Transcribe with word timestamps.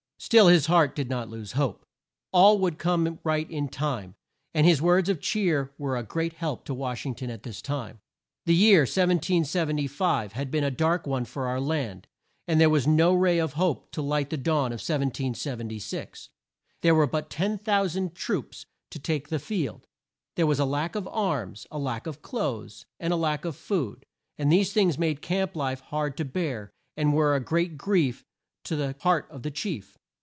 Still 0.19 0.49
his 0.49 0.67
heart 0.67 0.95
did 0.95 1.09
not 1.09 1.29
lose 1.29 1.53
hope. 1.53 1.83
All 2.31 2.59
would 2.59 2.77
come 2.77 3.17
right 3.23 3.49
in 3.49 3.67
time; 3.67 4.13
and 4.53 4.67
his 4.67 4.79
words 4.79 5.09
of 5.09 5.19
cheer 5.19 5.73
were 5.79 5.97
a 5.97 6.03
great 6.03 6.33
help 6.33 6.63
to 6.65 6.75
Wash 6.75 7.07
ing 7.07 7.15
ton 7.15 7.31
at 7.31 7.41
this 7.41 7.59
time. 7.59 7.99
The 8.45 8.53
year 8.53 8.81
1775 8.81 10.33
had 10.33 10.51
been 10.51 10.63
a 10.63 10.69
dark 10.69 11.07
one 11.07 11.25
for 11.25 11.47
our 11.47 11.59
land, 11.59 12.05
and 12.47 12.61
there 12.61 12.69
was 12.69 12.85
no 12.85 13.15
ray 13.15 13.39
of 13.39 13.53
hope 13.53 13.89
to 13.93 14.03
light 14.03 14.29
the 14.29 14.37
dawn 14.37 14.67
of 14.67 14.77
1776. 14.79 16.29
There 16.81 16.93
were 16.93 17.07
but 17.07 17.31
10,000 17.31 18.13
troops 18.13 18.67
to 18.91 18.99
take 18.99 19.29
the 19.29 19.39
field. 19.39 19.87
There 20.35 20.47
was 20.47 20.59
a 20.59 20.65
lack 20.65 20.93
of 20.93 21.07
arms, 21.07 21.65
a 21.71 21.79
lack 21.79 22.05
of 22.05 22.21
clothes, 22.21 22.85
and 22.99 23.11
a 23.11 23.15
lack 23.17 23.43
of 23.43 23.55
food, 23.55 24.05
and 24.37 24.51
these 24.51 24.71
things 24.71 24.99
made 24.99 25.23
camp 25.23 25.55
life 25.55 25.79
hard 25.81 26.15
to 26.17 26.25
bear, 26.25 26.69
and 26.95 27.11
were 27.15 27.33
a 27.35 27.39
great 27.39 27.75
grief 27.75 28.23
to 28.65 28.75
the 28.75 28.95
heart 28.99 29.27
of 29.31 29.41
the 29.41 29.49
chief. 29.51 29.97